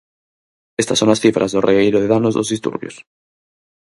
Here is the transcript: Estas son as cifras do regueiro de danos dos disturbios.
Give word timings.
Estas 0.81 0.99
son 1.01 1.09
as 1.11 1.21
cifras 1.23 1.51
do 1.51 1.63
regueiro 1.69 1.97
de 2.01 2.11
danos 2.13 2.35
dos 2.37 2.51
disturbios. 2.53 2.95